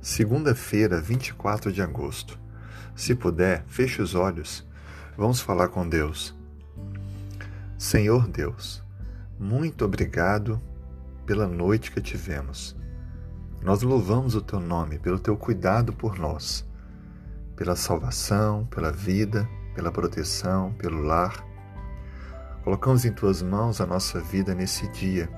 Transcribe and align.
Segunda-feira, 0.00 1.00
24 1.00 1.72
de 1.72 1.82
agosto. 1.82 2.38
Se 2.94 3.14
puder, 3.14 3.64
feche 3.66 4.00
os 4.00 4.14
olhos. 4.14 4.66
Vamos 5.16 5.40
falar 5.40 5.68
com 5.68 5.86
Deus. 5.86 6.34
Senhor 7.76 8.26
Deus, 8.26 8.82
muito 9.38 9.84
obrigado 9.84 10.60
pela 11.26 11.46
noite 11.46 11.90
que 11.90 12.00
tivemos. 12.00 12.76
Nós 13.60 13.82
louvamos 13.82 14.34
o 14.34 14.40
teu 14.40 14.60
nome 14.60 14.98
pelo 14.98 15.18
teu 15.18 15.36
cuidado 15.36 15.92
por 15.92 16.18
nós, 16.18 16.64
pela 17.56 17.74
salvação, 17.74 18.64
pela 18.66 18.92
vida, 18.92 19.46
pela 19.74 19.90
proteção, 19.92 20.72
pelo 20.74 21.02
lar. 21.02 21.44
Colocamos 22.64 23.04
em 23.04 23.12
tuas 23.12 23.42
mãos 23.42 23.80
a 23.80 23.86
nossa 23.86 24.20
vida 24.20 24.54
nesse 24.54 24.88
dia, 24.88 25.28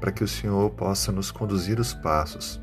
para 0.00 0.12
que 0.12 0.22
o 0.22 0.28
Senhor 0.28 0.70
possa 0.70 1.10
nos 1.10 1.30
conduzir 1.30 1.80
os 1.80 1.94
passos, 1.94 2.60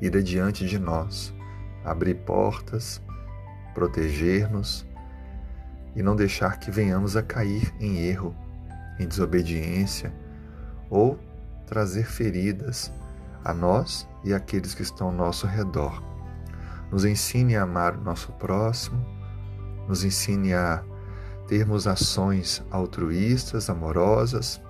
ir 0.00 0.16
adiante 0.16 0.66
de 0.66 0.78
nós, 0.78 1.32
abrir 1.84 2.14
portas, 2.14 3.00
proteger-nos 3.74 4.86
e 5.96 6.02
não 6.02 6.14
deixar 6.14 6.58
que 6.58 6.70
venhamos 6.70 7.16
a 7.16 7.22
cair 7.22 7.72
em 7.80 7.98
erro, 7.98 8.34
em 8.98 9.06
desobediência 9.06 10.12
ou 10.90 11.18
trazer 11.66 12.04
feridas 12.04 12.92
a 13.44 13.52
nós 13.52 14.08
e 14.22 14.32
àqueles 14.32 14.74
que 14.74 14.82
estão 14.82 15.08
ao 15.08 15.12
nosso 15.12 15.46
redor. 15.46 16.02
Nos 16.90 17.04
ensine 17.04 17.56
a 17.56 17.62
amar 17.62 17.96
o 17.96 18.00
nosso 18.00 18.32
próximo, 18.32 19.04
nos 19.88 20.04
ensine 20.04 20.54
a 20.54 20.82
termos 21.46 21.86
ações 21.86 22.62
altruístas, 22.70 23.68
amorosas 23.68 24.60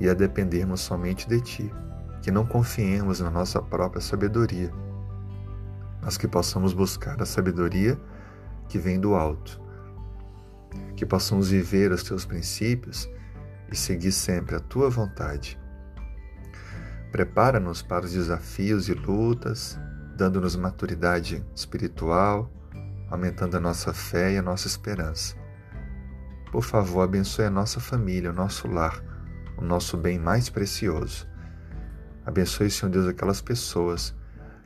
e 0.00 0.08
a 0.08 0.14
dependermos 0.14 0.80
somente 0.80 1.28
de 1.28 1.40
Ti, 1.40 1.74
que 2.22 2.30
não 2.30 2.46
confiemos 2.46 3.20
na 3.20 3.30
nossa 3.30 3.60
própria 3.60 4.00
sabedoria, 4.00 4.70
mas 6.02 6.16
que 6.16 6.28
possamos 6.28 6.72
buscar 6.72 7.20
a 7.22 7.26
sabedoria 7.26 7.98
que 8.68 8.78
vem 8.78 8.98
do 8.98 9.14
alto 9.14 9.62
que 10.96 11.06
possamos 11.06 11.48
viver 11.48 11.90
os 11.90 12.02
teus 12.02 12.24
princípios 12.24 13.10
e 13.70 13.76
seguir 13.76 14.12
sempre 14.12 14.54
a 14.54 14.60
tua 14.60 14.88
vontade. 14.88 15.58
Prepara-nos 17.10 17.82
para 17.82 18.04
os 18.04 18.12
desafios 18.12 18.88
e 18.88 18.94
lutas, 18.94 19.78
dando-nos 20.16 20.56
maturidade 20.56 21.44
espiritual, 21.54 22.50
aumentando 23.10 23.56
a 23.56 23.60
nossa 23.60 23.92
fé 23.92 24.32
e 24.32 24.38
a 24.38 24.42
nossa 24.42 24.66
esperança. 24.66 25.34
Por 26.50 26.62
favor, 26.62 27.02
abençoe 27.02 27.46
a 27.46 27.50
nossa 27.50 27.80
família, 27.80 28.30
o 28.30 28.34
nosso 28.34 28.68
lar, 28.68 29.02
o 29.56 29.62
nosso 29.62 29.96
bem 29.96 30.18
mais 30.18 30.48
precioso. 30.48 31.26
Abençoe, 32.24 32.70
Senhor 32.70 32.90
Deus, 32.90 33.06
aquelas 33.06 33.40
pessoas 33.40 34.14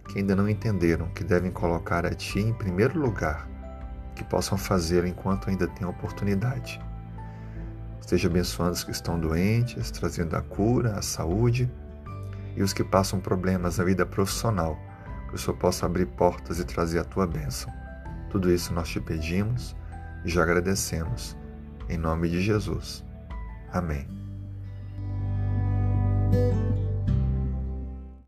que 0.08 0.18
ainda 0.18 0.36
não 0.36 0.48
entenderam 0.48 1.08
que 1.08 1.24
devem 1.24 1.50
colocar 1.50 2.06
a 2.06 2.14
Ti 2.14 2.40
em 2.40 2.52
primeiro 2.52 2.98
lugar 2.98 3.56
que 4.16 4.24
possam 4.24 4.56
fazê-lo 4.56 5.06
enquanto 5.06 5.48
ainda 5.48 5.68
têm 5.68 5.86
oportunidade. 5.86 6.80
Esteja 8.00 8.28
abençoando 8.28 8.72
os 8.72 8.82
que 8.82 8.90
estão 8.90 9.20
doentes, 9.20 9.90
trazendo 9.90 10.34
a 10.34 10.40
cura, 10.40 10.96
a 10.96 11.02
saúde 11.02 11.70
e 12.56 12.62
os 12.62 12.72
que 12.72 12.82
passam 12.82 13.20
problemas 13.20 13.78
na 13.78 13.84
vida 13.84 14.06
profissional, 14.06 14.78
que 15.28 15.34
o 15.34 15.38
Senhor 15.38 15.56
possa 15.58 15.86
abrir 15.86 16.06
portas 16.06 16.58
e 16.58 16.64
trazer 16.64 16.98
a 16.98 17.04
tua 17.04 17.26
bênção. 17.26 17.70
Tudo 18.30 18.50
isso 18.50 18.72
nós 18.72 18.88
te 18.88 19.00
pedimos 19.00 19.76
e 20.24 20.30
já 20.30 20.42
agradecemos. 20.42 21.36
Em 21.88 21.98
nome 21.98 22.28
de 22.28 22.40
Jesus. 22.40 23.04
Amém. 23.72 24.08
thank 26.32 26.56
you 26.56 26.75